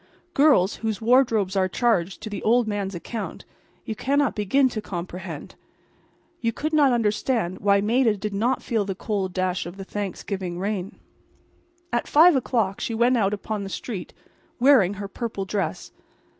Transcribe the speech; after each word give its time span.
Girls 0.33 0.77
whose 0.77 0.99
wardrobes 0.99 1.55
are 1.55 1.67
charged 1.69 2.21
to 2.23 2.29
the 2.31 2.41
old 2.41 2.67
man's 2.67 2.95
account, 2.95 3.45
you 3.85 3.93
cannot 3.95 4.33
begin 4.33 4.67
to 4.69 4.81
comprehend—you 4.81 6.51
could 6.51 6.73
not 6.73 6.91
understand 6.91 7.59
why 7.59 7.81
Maida 7.81 8.17
did 8.17 8.33
not 8.33 8.63
feel 8.63 8.83
the 8.83 8.95
cold 8.95 9.31
dash 9.31 9.67
of 9.67 9.77
the 9.77 9.83
Thanksgiving 9.85 10.57
rain. 10.57 10.97
At 11.93 12.07
five 12.07 12.35
o'clock 12.35 12.81
she 12.81 12.95
went 12.95 13.15
out 13.15 13.31
upon 13.31 13.61
the 13.61 13.69
street 13.69 14.11
wearing 14.59 14.95
her 14.95 15.07
purple 15.07 15.45
dress. 15.45 15.91